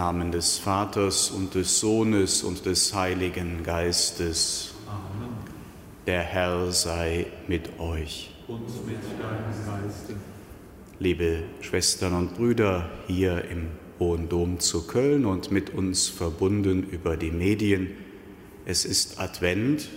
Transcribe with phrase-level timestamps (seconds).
[0.00, 4.72] Namen des Vaters und des Sohnes und des Heiligen Geistes.
[4.88, 5.28] Amen.
[6.06, 8.30] Der Herr sei mit euch.
[8.48, 10.14] Und mit deinem Geiste.
[10.98, 13.66] Liebe Schwestern und Brüder hier im
[13.98, 17.90] Hohen Dom zu Köln und mit uns verbunden über die Medien.
[18.64, 19.90] Es ist Advent,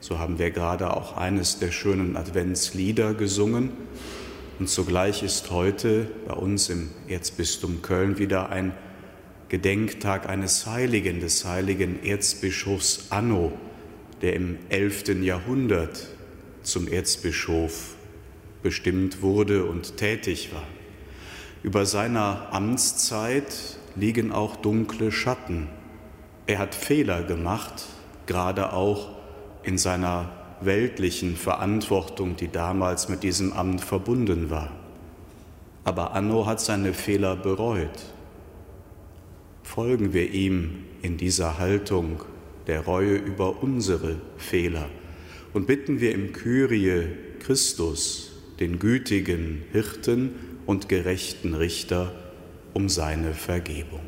[0.00, 3.70] so haben wir gerade auch eines der schönen Adventslieder gesungen.
[4.58, 8.72] Und zugleich ist heute bei uns im Erzbistum Köln wieder ein
[9.48, 13.52] Gedenktag eines Heiligen, des heiligen Erzbischofs Anno,
[14.20, 15.22] der im 11.
[15.22, 16.08] Jahrhundert
[16.62, 17.94] zum Erzbischof
[18.64, 20.66] bestimmt wurde und tätig war.
[21.62, 25.68] Über seiner Amtszeit liegen auch dunkle Schatten.
[26.48, 27.84] Er hat Fehler gemacht,
[28.26, 29.10] gerade auch
[29.62, 34.72] in seiner weltlichen Verantwortung, die damals mit diesem Amt verbunden war.
[35.84, 38.15] Aber Anno hat seine Fehler bereut
[39.66, 42.22] folgen wir ihm in dieser Haltung
[42.68, 44.88] der Reue über unsere Fehler
[45.52, 47.08] und bitten wir im Kyrie
[47.40, 50.30] Christus, den gütigen Hirten
[50.66, 52.14] und gerechten Richter,
[52.74, 54.00] um seine Vergebung.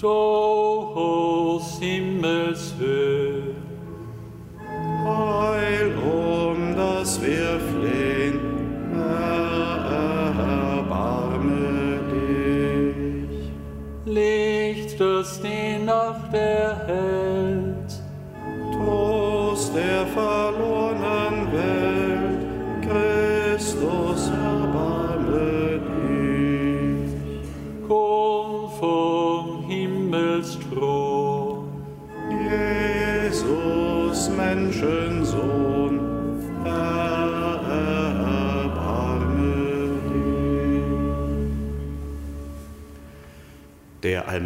[0.00, 0.41] Der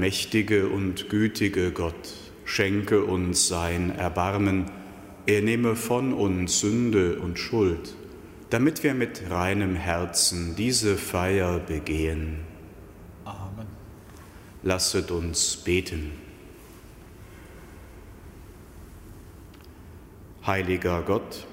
[0.07, 2.15] allmächtige und gütige Gott
[2.45, 4.67] schenke uns sein Erbarmen,
[5.27, 7.97] er nehme von uns Sünde und Schuld,
[8.49, 12.37] damit wir mit reinem Herzen diese Feier begehen.
[13.25, 13.67] Amen.
[14.63, 16.13] Lasset uns beten.
[20.47, 21.49] Heiliger Gott,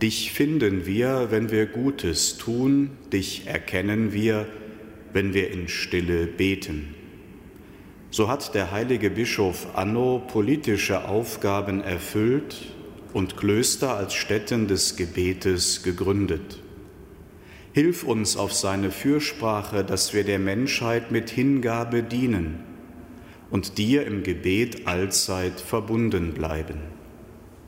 [0.00, 4.46] dich finden wir, wenn wir Gutes tun, dich erkennen wir,
[5.12, 6.95] wenn wir in Stille beten.
[8.10, 12.72] So hat der heilige Bischof Anno politische Aufgaben erfüllt
[13.12, 16.60] und Klöster als Stätten des Gebetes gegründet.
[17.72, 22.64] Hilf uns auf seine Fürsprache, dass wir der Menschheit mit Hingabe dienen
[23.50, 26.78] und dir im Gebet allzeit verbunden bleiben.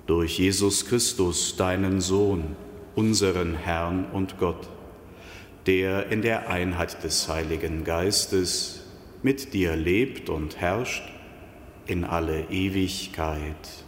[0.06, 2.56] Durch Jesus Christus, deinen Sohn,
[2.94, 4.69] unseren Herrn und Gott,
[5.67, 8.88] der in der Einheit des Heiligen Geistes
[9.22, 11.02] mit dir lebt und herrscht
[11.86, 13.84] in alle Ewigkeit.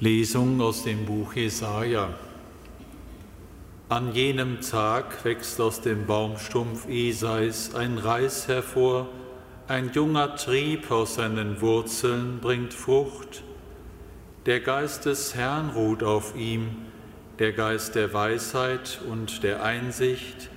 [0.00, 2.12] Lesung aus dem Buch Jesaja.
[3.88, 9.08] An jenem Tag wächst aus dem Baumstumpf Esais ein Reis hervor,
[9.68, 13.44] ein junger Trieb aus seinen Wurzeln bringt Frucht
[14.46, 16.68] der Geist des Herrn ruht auf ihm,
[17.38, 20.50] der Geist der Weisheit und der Einsicht,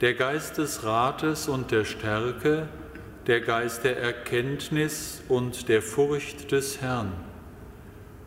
[0.00, 2.68] der Geist des Rates und der Stärke,
[3.26, 7.12] der Geist der Erkenntnis und der Furcht des Herrn.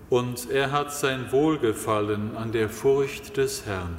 [0.10, 3.98] Und er hat sein Wohlgefallen an der Furcht des Herrn.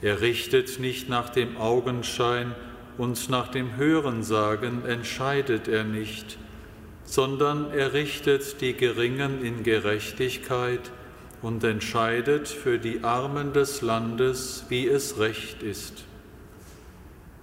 [0.00, 2.54] Er richtet nicht nach dem Augenschein
[2.98, 6.38] und nach dem Hörensagen entscheidet er nicht,
[7.12, 10.90] sondern er richtet die Geringen in Gerechtigkeit
[11.42, 16.04] und entscheidet für die Armen des Landes, wie es recht ist.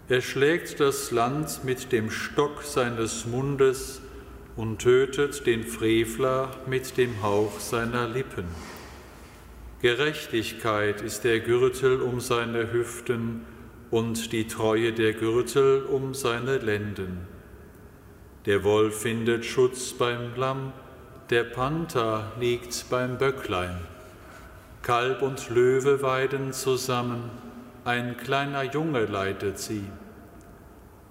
[0.08, 4.02] Er schlägt das Land mit dem Stock seines Mundes
[4.56, 8.46] und tötet den Frevler mit dem Hauch seiner Lippen.
[9.84, 13.46] Gerechtigkeit ist der Gürtel um seine Hüften
[13.92, 17.39] und die Treue der Gürtel um seine Lenden.
[18.50, 20.74] Der Wolf findet Schutz beim Lamm,
[21.30, 23.78] der Panther liegt beim Böcklein.
[24.82, 27.30] Kalb und Löwe weiden zusammen,
[27.86, 29.84] ein kleiner Junge leitet sie.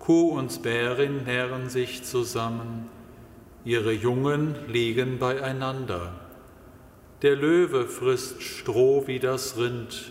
[0.00, 2.88] Kuh und Bärin nähren sich zusammen,
[3.64, 6.14] ihre Jungen liegen beieinander.
[7.22, 10.10] Der Löwe frisst Stroh wie das Rind,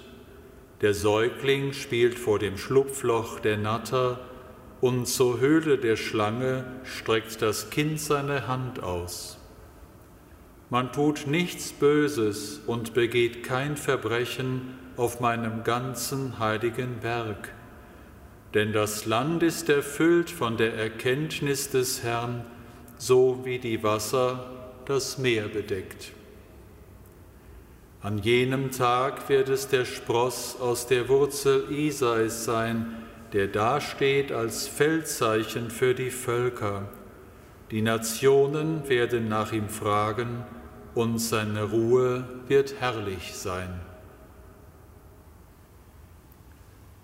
[0.80, 4.18] der Säugling spielt vor dem Schlupfloch der Natter,
[4.82, 9.38] und zur Höhle der Schlange streckt das Kind seine Hand aus.
[10.70, 17.50] Man tut nichts Böses und begeht kein Verbrechen auf meinem ganzen heiligen Werk.
[18.54, 22.46] Denn das Land ist erfüllt von der Erkenntnis des Herrn,
[22.98, 24.50] so wie die Wasser
[24.86, 26.12] das Meer bedeckt.
[28.02, 33.07] An jenem Tag wird es der Spross aus der Wurzel Isais sein,
[33.38, 36.90] der dasteht als Feldzeichen für die Völker.
[37.70, 40.44] Die Nationen werden nach ihm fragen,
[40.96, 43.80] und seine Ruhe wird herrlich sein.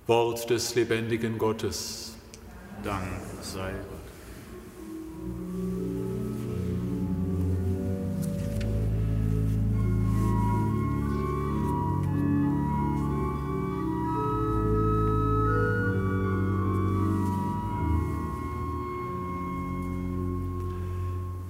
[0.08, 2.18] Wort des lebendigen Gottes.
[2.84, 3.04] Dank
[3.40, 4.03] sei Gott.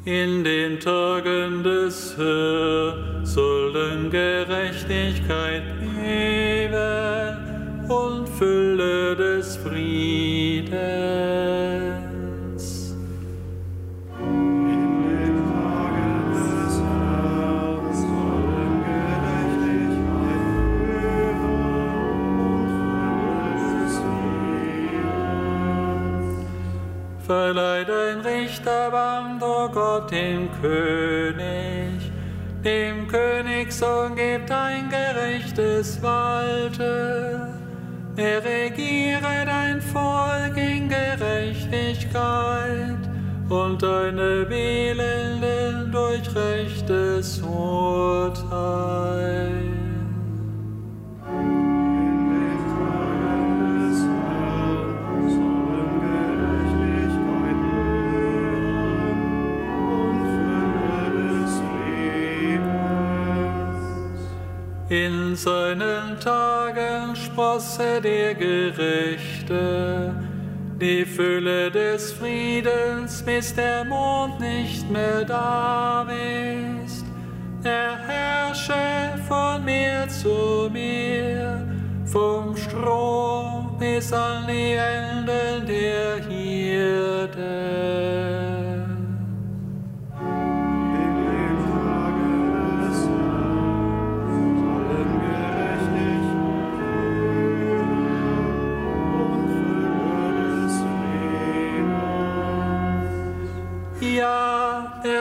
[0.05, 5.63] In den Tagen des Herrn sollen Gerechtigkeit
[5.95, 7.39] leben
[7.87, 11.02] und Fülle des Friedens.
[30.13, 32.11] Dem König,
[32.63, 37.47] dem Königssohn gibt ein gerechtes Walte.
[38.15, 42.23] Er regiere dein Volk in Gerechtigkeit
[43.49, 48.42] und deine Wählenden durch rechtes Urteil.
[64.93, 70.13] In seinen Tagen sprosse der Gerechte,
[70.79, 76.07] die Fülle des Friedens, bis der Mond nicht mehr da
[76.85, 77.05] ist.
[77.63, 81.65] Er herrsche von Meer zu Meer,
[82.05, 86.32] vom Strom bis an die Enden der Erde.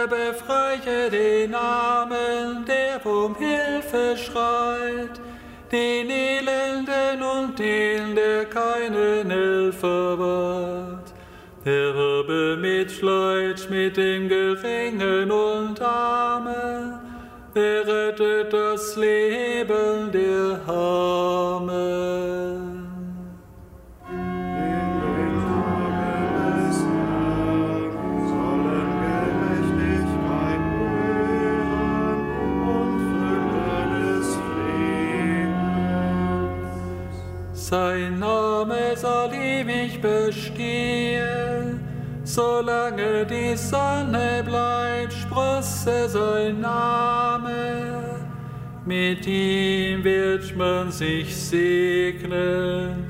[0.02, 5.20] Er befreie den Armen, der um Hilfe schreit,
[5.70, 11.12] den Elenden und den, der keinen Helfer ward.
[11.64, 16.98] Er habe Mitleid mit den Geringen und Armen,
[17.54, 21.51] er rettet das Leben der Armen.
[37.72, 41.80] Sein Name soll ewig bestehen,
[42.22, 48.20] solange die Sonne bleibt, sprosse sein Name.
[48.84, 53.06] Mit ihm wird man sich segnen,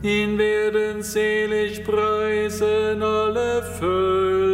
[0.00, 4.53] ihn werden selig preisen alle Völker.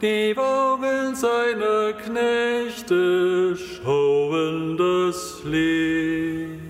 [0.00, 6.60] Die Augen seiner Knechte schauen das Licht.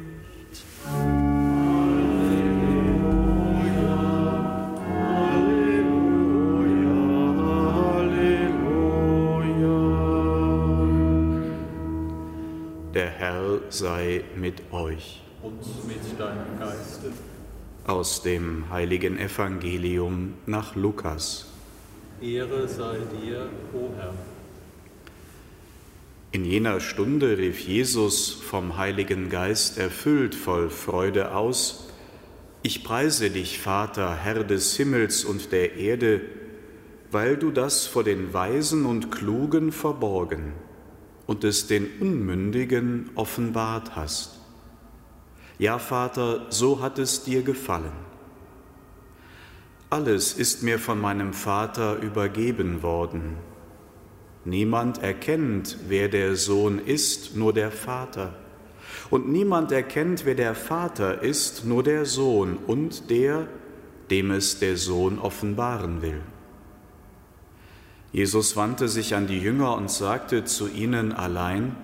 [12.92, 15.22] Der Herr sei mit euch.
[15.42, 17.12] Und mit deinem Geiste.
[17.86, 21.49] Aus dem heiligen Evangelium nach Lukas.
[22.22, 24.12] Ehre sei dir, o Herr.
[26.32, 31.86] In jener Stunde rief Jesus vom Heiligen Geist erfüllt voll Freude aus,
[32.62, 36.20] Ich preise dich, Vater, Herr des Himmels und der Erde,
[37.10, 40.52] weil du das vor den Weisen und Klugen verborgen
[41.26, 44.40] und es den Unmündigen offenbart hast.
[45.58, 48.09] Ja, Vater, so hat es dir gefallen.
[49.90, 53.36] Alles ist mir von meinem Vater übergeben worden.
[54.44, 58.34] Niemand erkennt, wer der Sohn ist, nur der Vater.
[59.10, 63.48] Und niemand erkennt, wer der Vater ist, nur der Sohn und der,
[64.10, 66.20] dem es der Sohn offenbaren will.
[68.12, 71.74] Jesus wandte sich an die Jünger und sagte zu ihnen allein,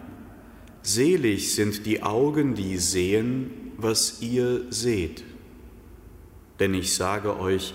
[0.83, 5.25] Selig sind die Augen, die sehen, was ihr seht.
[6.61, 7.75] Denn ich sage euch,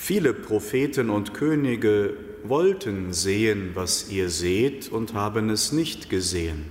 [0.00, 6.64] viele Propheten und Könige wollten sehen, was ihr seht und haben es nicht gesehen,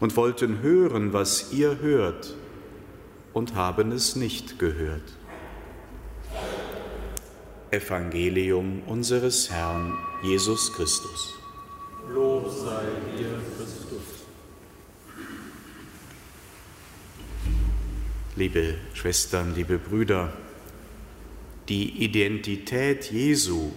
[0.00, 2.34] und wollten hören, was ihr hört
[3.32, 5.02] und haben es nicht gehört.
[7.70, 11.34] Evangelium unseres Herrn Jesus Christus.
[12.12, 12.84] Lob sei
[13.16, 14.26] dir, Christus.
[18.36, 20.34] Liebe Schwestern, liebe Brüder,
[21.68, 23.70] die Identität Jesu,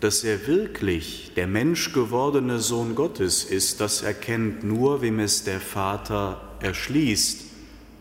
[0.00, 6.56] dass er wirklich der menschgewordene Sohn Gottes ist, das erkennt nur, wem es der Vater
[6.60, 7.44] erschließt,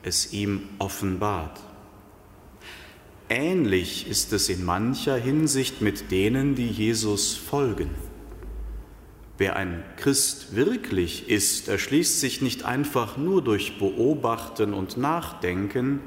[0.03, 1.59] es ihm offenbart.
[3.29, 7.89] Ähnlich ist es in mancher Hinsicht mit denen, die Jesus folgen.
[9.37, 16.01] Wer ein Christ wirklich ist, erschließt sich nicht einfach nur durch Beobachten und Nachdenken,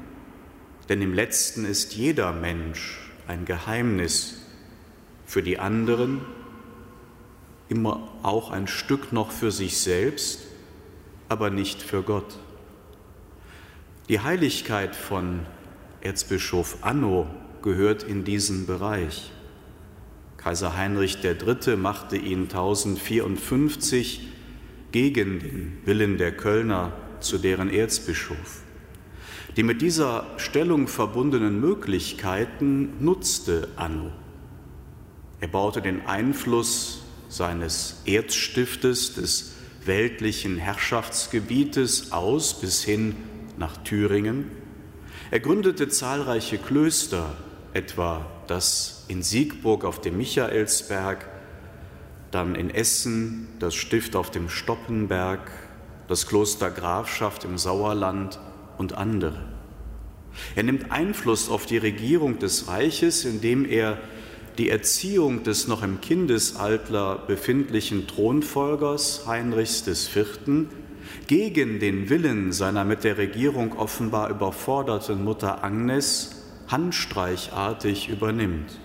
[0.87, 4.37] denn im letzten ist jeder Mensch ein Geheimnis
[5.27, 6.21] für die anderen,
[7.69, 10.47] immer auch ein Stück noch für sich selbst,
[11.29, 12.39] aber nicht für Gott.
[14.09, 15.45] Die Heiligkeit von
[16.01, 17.27] Erzbischof Anno
[17.61, 19.31] gehört in diesen Bereich.
[20.37, 21.75] Kaiser Heinrich III.
[21.75, 24.27] machte ihn 1054
[24.91, 28.63] gegen den Willen der Kölner zu deren Erzbischof.
[29.59, 34.09] Die mit dieser Stellung verbundenen Möglichkeiten nutzte Anno.
[35.41, 43.17] Er baute den Einfluss seines Erzstiftes, des weltlichen Herrschaftsgebietes aus bis hin
[43.57, 44.49] nach Thüringen.
[45.29, 47.35] Er gründete zahlreiche Klöster,
[47.73, 51.27] etwa das in Siegburg auf dem Michaelsberg,
[52.31, 55.51] dann in Essen das Stift auf dem Stoppenberg,
[56.07, 58.39] das Kloster Grafschaft im Sauerland
[58.77, 59.48] und andere.
[60.55, 63.97] Er nimmt Einfluss auf die Regierung des Reiches, indem er
[64.57, 70.67] die Erziehung des noch im Kindesalter befindlichen Thronfolgers Heinrichs IV.
[71.27, 78.79] gegen den Willen seiner mit der Regierung offenbar überforderten Mutter Agnes handstreichartig übernimmt.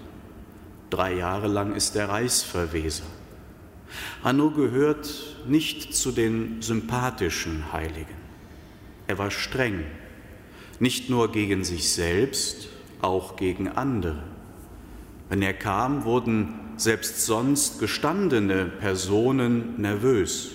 [0.90, 3.04] Drei Jahre lang ist er Reichsverweser.
[4.22, 5.08] Anno gehört
[5.46, 8.14] nicht zu den sympathischen Heiligen.
[9.06, 9.84] Er war streng,
[10.80, 12.68] nicht nur gegen sich selbst,
[13.00, 14.22] auch gegen andere.
[15.28, 20.52] Wenn er kam, wurden selbst sonst gestandene Personen nervös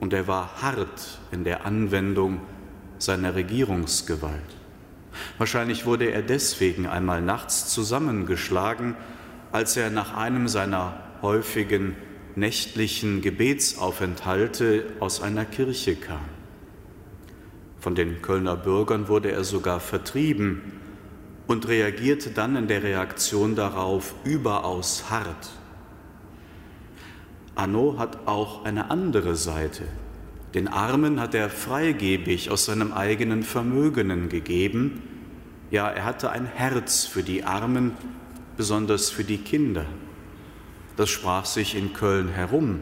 [0.00, 2.40] und er war hart in der Anwendung
[2.98, 4.56] seiner Regierungsgewalt.
[5.36, 8.96] Wahrscheinlich wurde er deswegen einmal nachts zusammengeschlagen,
[9.52, 11.96] als er nach einem seiner häufigen
[12.36, 16.37] nächtlichen Gebetsaufenthalte aus einer Kirche kam.
[17.80, 20.60] Von den Kölner Bürgern wurde er sogar vertrieben
[21.46, 25.50] und reagierte dann in der Reaktion darauf überaus hart.
[27.54, 29.84] Anno hat auch eine andere Seite.
[30.54, 35.02] Den Armen hat er freigebig aus seinem eigenen Vermögenen gegeben.
[35.70, 37.92] Ja, er hatte ein Herz für die Armen,
[38.56, 39.84] besonders für die Kinder.
[40.96, 42.80] Das sprach sich in Köln herum,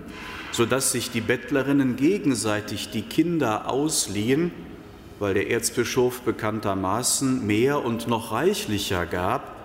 [0.52, 4.52] sodass sich die Bettlerinnen gegenseitig die Kinder ausliehen,
[5.18, 9.56] weil der Erzbischof bekanntermaßen mehr und noch reichlicher gab,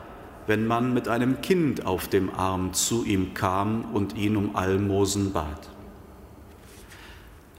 [0.48, 5.34] wenn man mit einem Kind auf dem Arm zu ihm kam und ihn um Almosen
[5.34, 5.70] bat.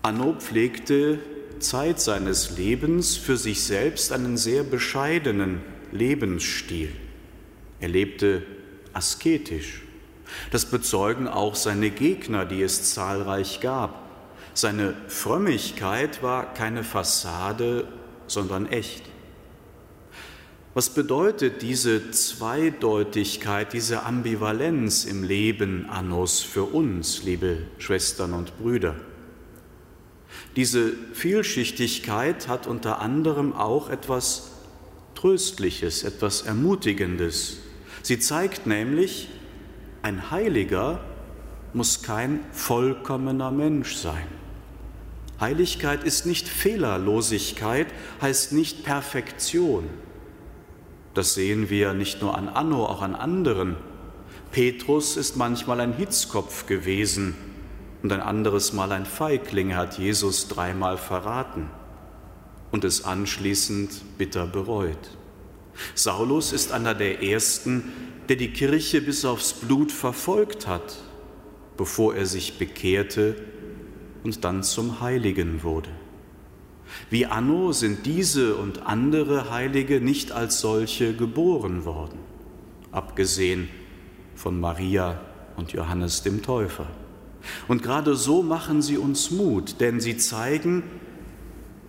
[0.02, 1.20] Anno pflegte
[1.60, 5.60] Zeit seines Lebens für sich selbst einen sehr bescheidenen
[5.92, 6.90] Lebensstil.
[7.80, 8.42] Er lebte
[8.92, 9.82] asketisch.
[10.50, 14.00] Das bezeugen auch seine Gegner, die es zahlreich gab.
[14.54, 17.88] Seine Frömmigkeit war keine Fassade,
[18.26, 19.02] sondern echt.
[20.74, 28.96] Was bedeutet diese Zweideutigkeit, diese Ambivalenz im Leben Annos für uns, liebe Schwestern und Brüder?
[30.56, 34.52] Diese Vielschichtigkeit hat unter anderem auch etwas
[35.14, 37.58] Tröstliches, etwas Ermutigendes.
[38.02, 39.28] Sie zeigt nämlich,
[40.02, 41.04] ein Heiliger
[41.74, 44.41] muss kein vollkommener Mensch sein.
[45.42, 47.88] Heiligkeit ist nicht Fehlerlosigkeit,
[48.22, 49.90] heißt nicht Perfektion.
[51.14, 53.76] Das sehen wir nicht nur an Anno, auch an anderen.
[54.52, 57.34] Petrus ist manchmal ein Hitzkopf gewesen
[58.04, 61.68] und ein anderes Mal ein Feigling hat Jesus dreimal verraten
[62.70, 65.10] und es anschließend bitter bereut.
[65.96, 67.92] Saulus ist einer der ersten,
[68.28, 70.98] der die Kirche bis aufs Blut verfolgt hat,
[71.76, 73.34] bevor er sich bekehrte
[74.24, 75.90] und dann zum Heiligen wurde.
[77.10, 82.18] Wie Anno sind diese und andere Heilige nicht als solche geboren worden,
[82.90, 83.68] abgesehen
[84.34, 85.20] von Maria
[85.56, 86.86] und Johannes dem Täufer.
[87.68, 90.84] Und gerade so machen sie uns Mut, denn sie zeigen,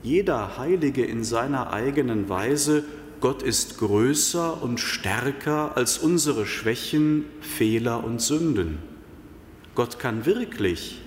[0.02, 2.84] jeder Heilige in seiner eigenen Weise,
[3.22, 8.80] Gott ist größer und stärker als unsere Schwächen, Fehler und Sünden.
[9.76, 11.03] Gott kann wirklich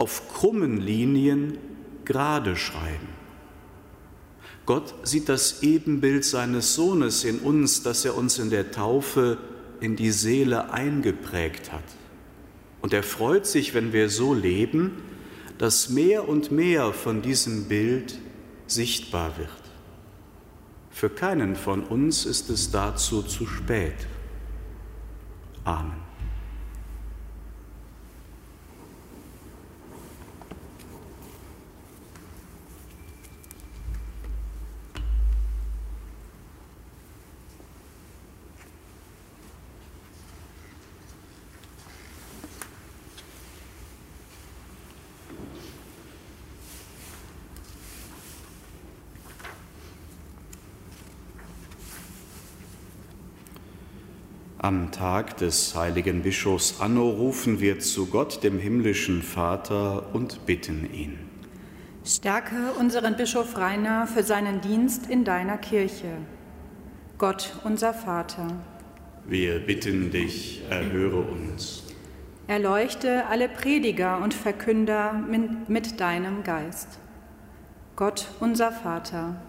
[0.00, 1.58] auf krummen Linien
[2.06, 3.08] gerade schreiben.
[4.64, 9.36] Gott sieht das Ebenbild seines Sohnes in uns, das er uns in der Taufe
[9.80, 11.84] in die Seele eingeprägt hat.
[12.80, 15.02] Und er freut sich, wenn wir so leben,
[15.58, 18.18] dass mehr und mehr von diesem Bild
[18.66, 19.50] sichtbar wird.
[20.90, 24.06] Für keinen von uns ist es dazu zu spät.
[25.64, 26.09] Amen.
[54.62, 60.86] Am Tag des heiligen Bischofs Anno rufen wir zu Gott, dem himmlischen Vater, und bitten
[60.92, 61.18] ihn.
[62.04, 66.12] Stärke unseren Bischof Rainer für seinen Dienst in deiner Kirche.
[67.16, 68.48] Gott, unser Vater.
[69.26, 71.84] Wir bitten dich, erhöre uns.
[72.46, 75.14] Erleuchte alle Prediger und Verkünder
[75.68, 76.98] mit deinem Geist.
[77.96, 79.40] Gott, unser Vater.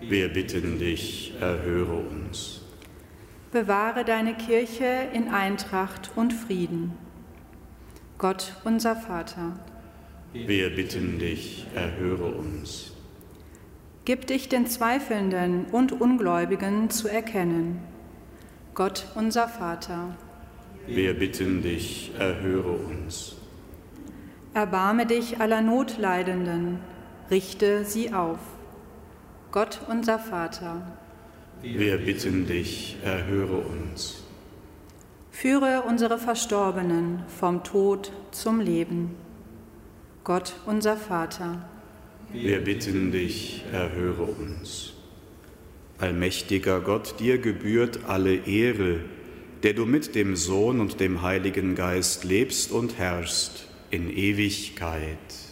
[0.00, 2.63] Wir bitten dich, erhöre uns.
[3.54, 6.92] Bewahre deine Kirche in Eintracht und Frieden.
[8.18, 9.52] Gott, unser Vater.
[10.32, 12.94] Wir bitten dich, erhöre uns.
[14.04, 17.78] Gib dich den Zweifelnden und Ungläubigen zu erkennen.
[18.74, 20.16] Gott, unser Vater.
[20.88, 23.36] Wir bitten dich, erhöre uns.
[24.52, 26.80] Erbarme dich aller Notleidenden,
[27.30, 28.40] richte sie auf.
[29.52, 30.98] Gott, unser Vater.
[31.64, 34.22] Wir bitten dich, erhöre uns.
[35.30, 39.12] Führe unsere Verstorbenen vom Tod zum Leben.
[40.24, 41.66] Gott, unser Vater.
[42.30, 44.92] Wir bitten dich, erhöre uns.
[45.98, 49.00] Allmächtiger Gott, dir gebührt alle Ehre,
[49.62, 55.43] der du mit dem Sohn und dem Heiligen Geist lebst und herrschst in Ewigkeit.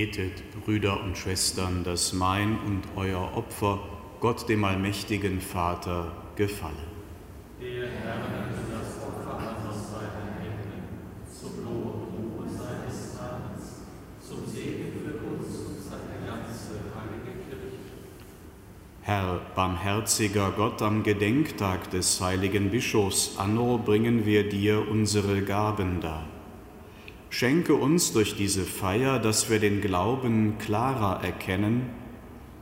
[0.00, 3.80] Betet, Brüder und Schwestern, dass mein und euer Opfer
[4.18, 6.86] Gott dem allmächtigen Vater gefalle.
[7.60, 10.84] Der Herr nimmt das Opfer an aus seinen Händen,
[11.30, 13.82] zum Lob und Ruhe seines Namens,
[14.26, 17.76] zum Segen für uns und seine ganze heilige Kirche.
[19.02, 26.24] Herr, barmherziger Gott, am Gedenktag des heiligen Bischofs Anno bringen wir dir unsere Gaben dar.
[27.40, 31.88] Schenke uns durch diese Feier, dass wir den Glauben klarer erkennen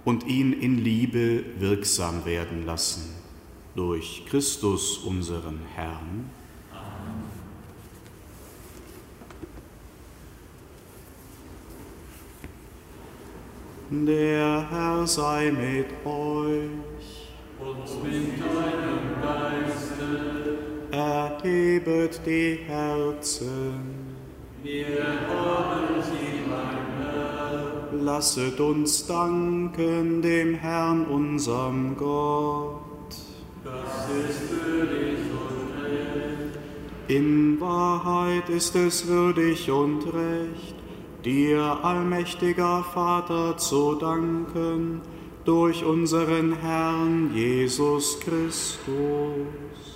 [0.05, 3.13] und ihn in Liebe wirksam werden lassen.
[3.75, 6.31] Durch Christus unseren Herrn.
[13.91, 17.33] Der Herr sei mit euch.
[17.59, 20.59] Und mit deinem Geiste,
[20.93, 24.08] Erhebet die Herzen.
[24.63, 28.03] Wir haben sie, mein Herr.
[28.03, 32.83] Lasset uns danken dem Herrn, unserem Gott.
[33.65, 36.59] Das ist würdig und recht.
[37.09, 40.75] In Wahrheit ist es würdig und recht,
[41.25, 45.01] dir, allmächtiger Vater, zu danken
[45.45, 49.88] durch unseren Herrn Jesus Christus.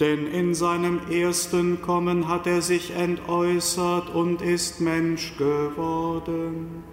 [0.00, 6.84] Denn in seinem ersten Kommen hat er sich entäußert und ist Mensch geworden.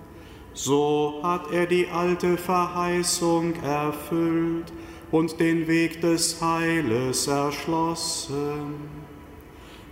[0.53, 4.71] So hat er die alte Verheißung erfüllt
[5.11, 8.75] und den Weg des Heiles erschlossen.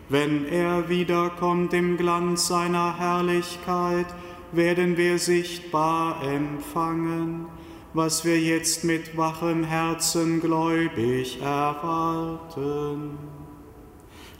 [0.07, 4.07] Wenn er wiederkommt im Glanz seiner Herrlichkeit,
[4.51, 7.45] werden wir sichtbar empfangen,
[7.93, 13.17] was wir jetzt mit wachem Herzen gläubig erwarten.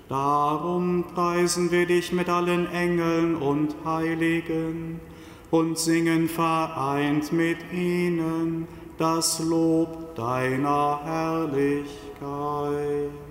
[0.08, 5.00] Darum preisen wir dich mit allen Engeln und Heiligen
[5.52, 13.31] und singen vereint mit ihnen das Lob deiner Herrlichkeit.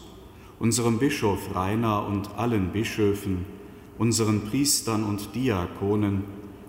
[0.61, 3.45] unserem Bischof Rainer und allen Bischöfen,
[3.97, 6.23] unseren Priestern und Diakonen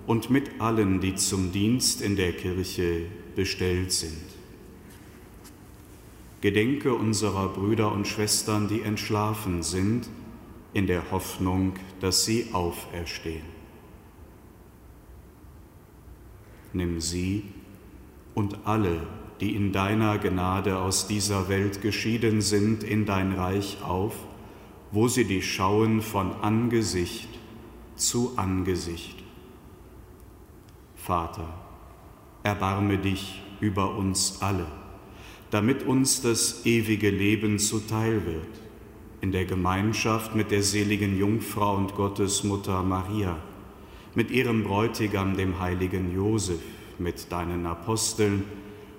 [0.07, 3.02] und mit allen, die zum Dienst in der Kirche
[3.37, 4.24] bestellt sind.
[6.40, 10.09] Gedenke unserer Brüder und Schwestern, die entschlafen sind,
[10.72, 13.44] in der Hoffnung, dass sie auferstehen.
[16.72, 17.44] Nimm sie
[18.35, 19.07] und alle,
[19.42, 24.14] die in deiner Gnade aus dieser Welt geschieden sind, in dein Reich auf,
[24.92, 27.28] wo sie dich schauen von Angesicht
[27.96, 29.16] zu Angesicht.
[30.94, 31.52] Vater,
[32.44, 34.66] erbarme dich über uns alle,
[35.50, 38.61] damit uns das ewige Leben zuteil wird,
[39.22, 43.38] in der Gemeinschaft mit der seligen Jungfrau und Gottesmutter Maria,
[44.14, 46.61] mit ihrem Bräutigam, dem heiligen Josef,
[47.00, 48.44] mit deinen Aposteln,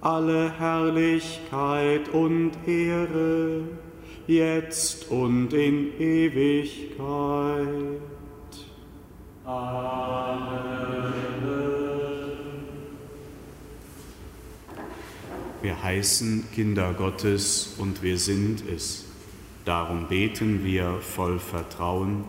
[0.00, 3.62] alle Herrlichkeit und Ehre,
[4.26, 6.98] jetzt und in Ewigkeit.
[9.44, 10.78] Amen.
[15.60, 19.06] Wir heißen Kinder Gottes und wir sind es.
[19.64, 22.24] Darum beten wir voll Vertrauen.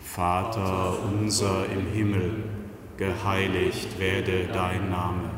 [0.00, 2.44] Vater unser im Himmel,
[2.96, 5.37] geheiligt werde dein Name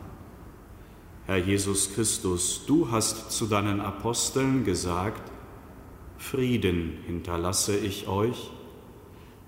[1.27, 5.31] Herr Jesus Christus, du hast zu deinen Aposteln gesagt,
[6.17, 8.49] Frieden hinterlasse ich euch,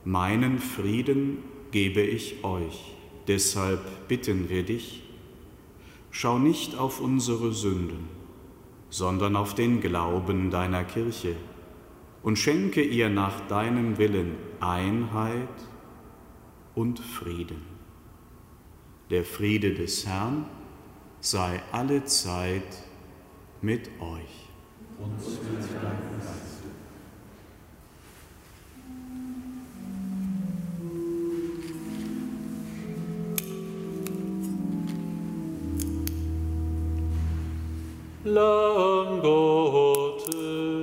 [0.06, 1.40] meinen Frieden
[1.72, 2.96] gebe ich euch.
[3.28, 5.04] Deshalb bitten wir dich,
[6.12, 8.08] schau nicht auf unsere Sünden,
[8.90, 11.36] sondern auf den Glauben deiner Kirche
[12.22, 15.50] und schenke ihr nach deinem Willen Einheit
[16.76, 17.62] und Frieden.
[19.10, 20.46] Der Friede des Herrn,
[21.24, 22.84] sei alle Zeit
[23.62, 24.50] mit euch.
[38.26, 40.83] Lamm Gottes.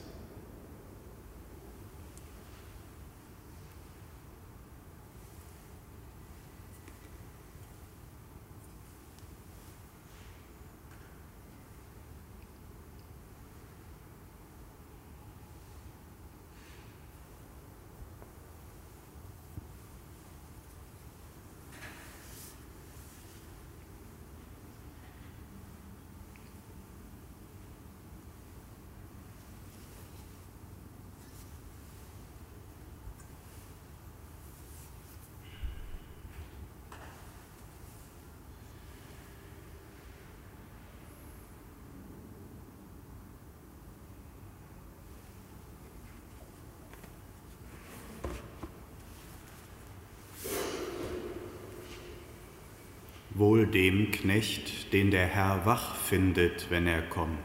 [53.41, 57.39] Wohl dem Knecht, den der Herr wach findet, wenn er kommt.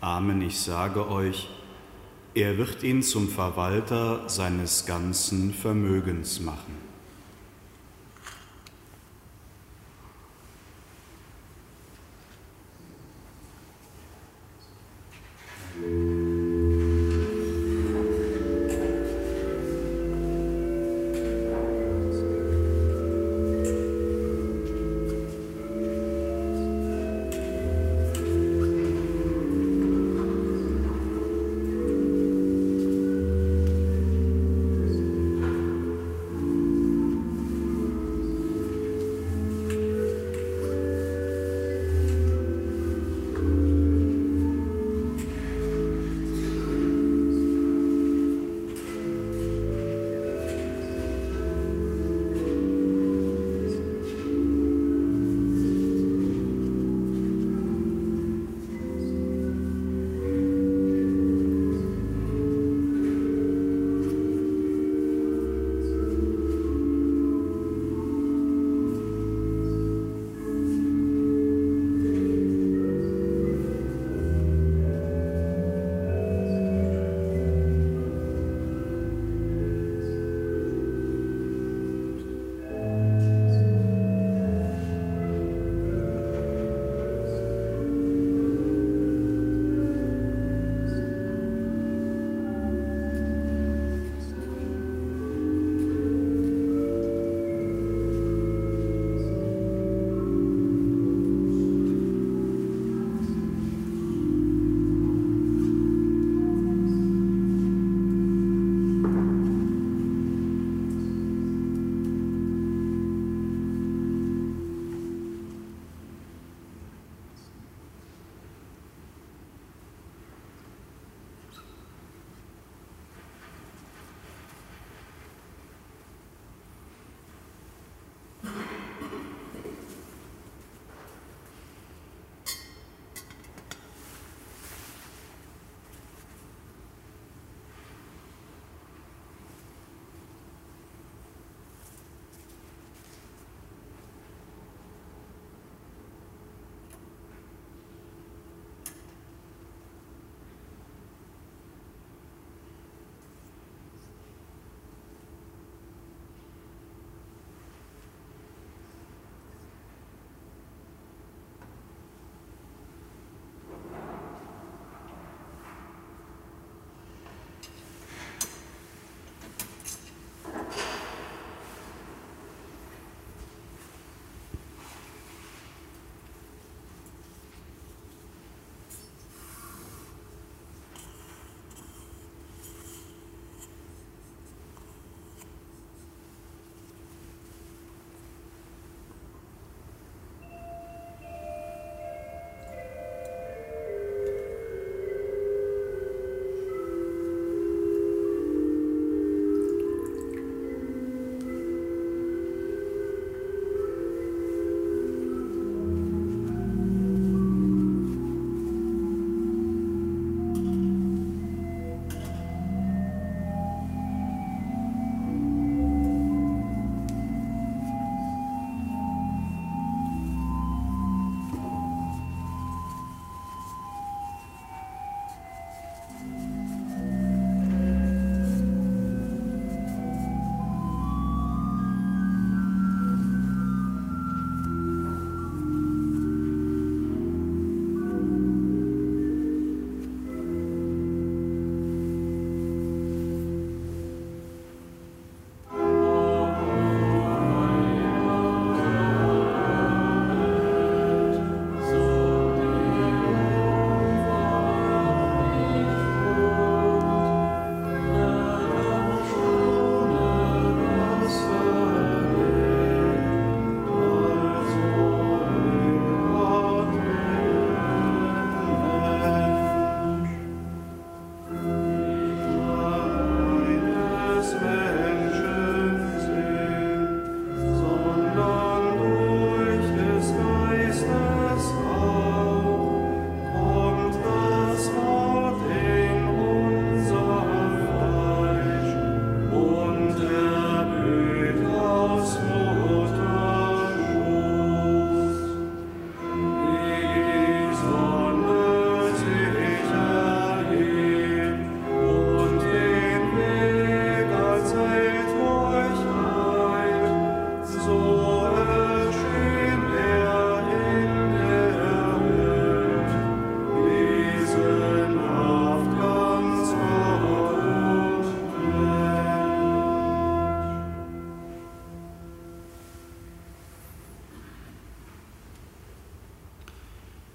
[0.00, 1.50] Amen, ich sage euch,
[2.32, 6.89] er wird ihn zum Verwalter seines ganzen Vermögens machen.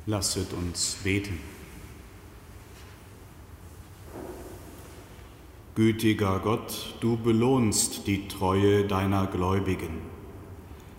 [0.08, 1.40] Lasset uns beten.
[5.74, 10.04] Gütiger Gott, du belohnst die Treue deiner Gläubigen.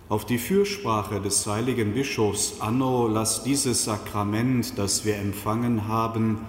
[0.09, 6.39] Auf die Fürsprache des heiligen Bischofs Anno lass dieses Sakrament, das wir empfangen haben,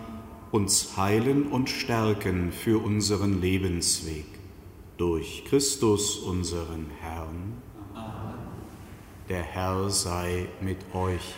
[0.51, 4.27] uns heilen und stärken für unseren Lebensweg.
[4.97, 7.63] Durch Christus unseren Herrn.
[9.29, 11.35] Der Herr sei mit euch.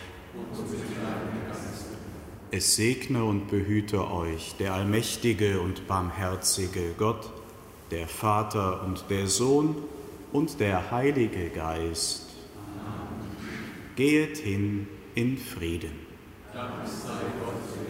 [2.53, 7.31] Es segne und behüte euch der allmächtige und barmherzige Gott,
[7.91, 9.75] der Vater und der Sohn
[10.33, 12.27] und der Heilige Geist.
[13.95, 15.91] Gehet hin in Frieden.
[16.53, 17.11] Dank sei
[17.43, 17.80] Gott.